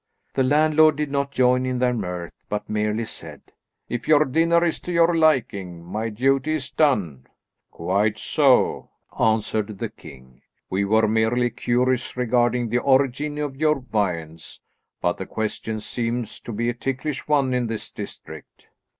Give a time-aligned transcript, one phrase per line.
[0.33, 3.43] The landlord did not join in their mirth, but merely said,
[3.87, 7.27] "If your dinner is to your liking, my duty is done."
[7.69, 10.41] "Quite so," answered the king.
[10.71, 14.59] "We were merely curious regarding the origin of your viands;
[15.01, 18.69] but the question seems to be a ticklish one in this district."